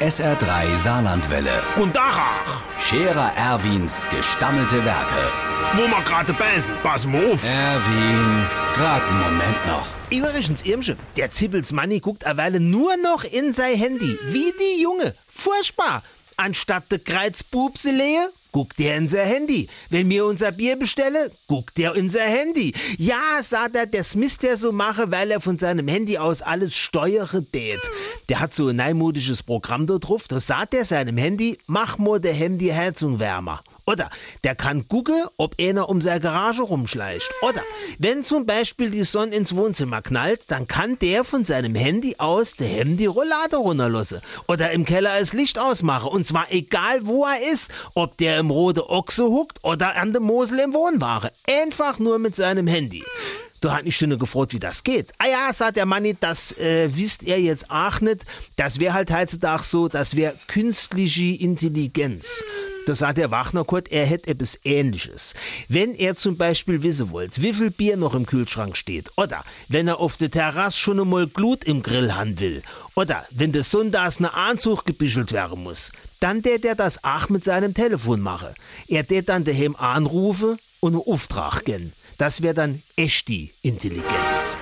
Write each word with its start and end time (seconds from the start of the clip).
SR3 0.00 0.76
Saarlandwelle. 0.76 1.62
Und 1.76 1.96
Dachach, 1.96 2.62
Scherer 2.78 3.32
Erwins 3.36 4.08
gestammelte 4.08 4.84
Werke. 4.84 5.32
wo 5.74 5.82
wir 5.88 6.02
gerade 6.04 6.32
beißen, 6.34 6.72
pass 6.84 7.04
mal 7.04 7.32
auf. 7.32 7.44
Erwin, 7.44 8.46
grad 8.74 9.02
einen 9.02 9.20
Moment 9.20 9.66
noch. 9.66 9.86
Übrigens, 10.10 10.62
Irmsche, 10.64 10.96
der 11.16 11.32
Zippels 11.32 11.72
Manni 11.72 11.98
guckt 11.98 12.24
derweile 12.24 12.60
nur 12.60 12.96
noch 12.96 13.24
in 13.24 13.52
sein 13.52 13.74
Handy. 13.76 14.16
Wie 14.28 14.54
die 14.60 14.82
Junge. 14.82 15.14
Furchtbar. 15.28 16.02
Anstatt 16.36 16.92
de 16.92 17.00
Kreuzbubse 17.00 17.90
lehe, 17.90 18.30
guckt 18.52 18.78
der 18.78 18.96
in 18.96 19.08
sein 19.08 19.26
Handy. 19.26 19.68
Wenn 19.90 20.08
mir 20.08 20.24
unser 20.24 20.52
Bier 20.52 20.76
bestelle, 20.76 21.30
guckt 21.46 21.78
der 21.78 21.94
in 21.94 22.10
sein 22.10 22.30
Handy. 22.30 22.74
Ja, 22.96 23.42
sagt 23.42 23.76
er, 23.76 23.86
das 23.86 24.14
misst 24.16 24.44
er 24.44 24.56
so 24.56 24.72
mache, 24.72 25.10
weil 25.10 25.30
er 25.30 25.40
von 25.40 25.56
seinem 25.56 25.88
Handy 25.88 26.18
aus 26.18 26.42
alles 26.42 26.76
steuere 26.76 27.44
tät. 27.44 27.80
Der 28.28 28.40
hat 28.40 28.54
so 28.54 28.68
ein 28.68 28.76
neumodisches 28.76 29.42
Programm 29.42 29.86
da 29.86 29.98
drauf, 29.98 30.28
da 30.28 30.40
sagt 30.40 30.74
er 30.74 30.84
seinem 30.84 31.16
Handy, 31.16 31.58
mach 31.66 31.98
mal 31.98 32.20
der 32.20 32.34
Handy 32.34 32.68
Heizung 32.68 33.18
wärmer. 33.18 33.60
Oder 33.88 34.10
der 34.44 34.54
kann 34.54 34.86
gucken, 34.86 35.24
ob 35.38 35.54
einer 35.58 35.88
um 35.88 36.02
seine 36.02 36.20
Garage 36.20 36.60
rumschleicht. 36.60 37.30
Oder 37.40 37.62
wenn 37.96 38.22
zum 38.22 38.44
Beispiel 38.44 38.90
die 38.90 39.02
Sonne 39.02 39.34
ins 39.34 39.56
Wohnzimmer 39.56 40.02
knallt, 40.02 40.42
dann 40.48 40.68
kann 40.68 40.98
der 40.98 41.24
von 41.24 41.46
seinem 41.46 41.74
Handy 41.74 42.16
aus 42.18 42.54
der 42.54 42.68
Handy 42.68 43.06
Rollade 43.06 43.56
runterlassen. 43.56 44.20
Oder 44.46 44.72
im 44.72 44.84
Keller 44.84 45.18
das 45.18 45.32
Licht 45.32 45.58
ausmachen. 45.58 46.10
Und 46.10 46.26
zwar 46.26 46.52
egal 46.52 47.06
wo 47.06 47.24
er 47.24 47.50
ist. 47.50 47.70
Ob 47.94 48.18
der 48.18 48.38
im 48.38 48.50
Rote 48.50 48.90
Ochse 48.90 49.24
huckt 49.24 49.64
oder 49.64 49.96
an 49.96 50.12
der 50.12 50.20
Mosel 50.20 50.58
im 50.58 50.74
Wohnware. 50.74 51.32
Einfach 51.46 51.98
nur 51.98 52.18
mit 52.18 52.36
seinem 52.36 52.66
Handy. 52.66 53.02
Du 53.60 53.72
hat 53.72 53.84
nicht 53.84 53.96
Stunde 53.96 54.18
gefragt, 54.18 54.52
wie 54.52 54.60
das 54.60 54.84
geht. 54.84 55.12
Ah 55.18 55.26
ja, 55.26 55.52
sagt 55.52 55.76
der 55.78 55.86
Manni, 55.86 56.16
das 56.20 56.52
äh, 56.58 56.90
wisst 56.94 57.24
ihr 57.24 57.40
jetzt 57.40 57.70
auch 57.70 58.00
nicht. 58.00 58.24
Das 58.54 58.78
wäre 58.78 58.94
halt 58.94 59.10
heutzutage 59.10 59.64
so, 59.64 59.88
das 59.88 60.14
wäre 60.14 60.34
künstliche 60.46 61.42
Intelligenz. 61.42 62.44
Da 62.88 62.94
sagt 62.94 63.18
der 63.18 63.30
Wachner 63.30 63.64
Kurt, 63.64 63.92
er 63.92 64.06
hätte 64.06 64.30
etwas 64.30 64.58
ähnliches. 64.64 65.34
Wenn 65.68 65.94
er 65.94 66.16
zum 66.16 66.38
Beispiel 66.38 66.82
wissen 66.82 67.10
wollt, 67.10 67.42
wie 67.42 67.52
viel 67.52 67.70
Bier 67.70 67.98
noch 67.98 68.14
im 68.14 68.24
Kühlschrank 68.24 68.78
steht, 68.78 69.10
oder 69.18 69.44
wenn 69.68 69.88
er 69.88 70.00
auf 70.00 70.16
der 70.16 70.30
Terrasse 70.30 70.78
schon 70.78 70.98
einmal 70.98 71.26
Glut 71.26 71.64
im 71.64 71.82
Grill 71.82 72.14
haben 72.14 72.40
will, 72.40 72.62
oder 72.94 73.26
wenn 73.30 73.52
des 73.52 73.70
Sonntags 73.70 74.20
ne 74.20 74.32
Anzug 74.32 74.86
gebischelt 74.86 75.32
werden 75.32 75.62
muss, 75.62 75.92
dann 76.20 76.40
der 76.40 76.58
der 76.58 76.76
das 76.76 77.04
auch 77.04 77.28
mit 77.28 77.44
seinem 77.44 77.74
Telefon 77.74 78.22
mache. 78.22 78.54
Er 78.86 79.02
der 79.02 79.20
dann 79.20 79.44
daheim 79.44 79.76
anrufe 79.76 80.56
und 80.80 80.94
einen 80.94 81.02
Auftrag 81.02 81.66
geben. 81.66 81.92
Das 82.16 82.40
wäre 82.40 82.54
dann 82.54 82.82
echte 82.96 83.50
Intelligenz. 83.60 84.56